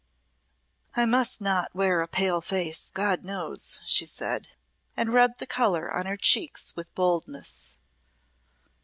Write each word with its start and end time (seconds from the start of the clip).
"I 0.95 1.05
must 1.05 1.41
not 1.41 1.75
wear 1.75 2.01
a 2.01 2.07
pale 2.07 2.41
face, 2.41 2.89
God 2.91 3.23
knows," 3.23 3.79
she 3.85 4.03
said, 4.03 4.47
and 4.97 5.13
rubbed 5.13 5.37
the 5.37 5.45
colour 5.45 5.91
on 5.93 6.07
her 6.07 6.17
cheeks 6.17 6.75
with 6.75 6.91
boldness. 6.95 7.75